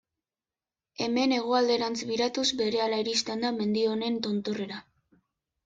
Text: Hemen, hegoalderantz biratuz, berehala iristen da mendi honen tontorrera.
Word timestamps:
Hemen, 1.05 1.35
hegoalderantz 1.37 1.99
biratuz, 2.13 2.47
berehala 2.63 3.03
iristen 3.05 3.47
da 3.47 3.55
mendi 3.61 3.87
honen 3.93 4.21
tontorrera. 4.27 4.85